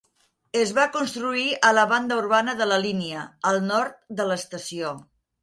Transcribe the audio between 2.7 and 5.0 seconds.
la línia, al nord de l'estació.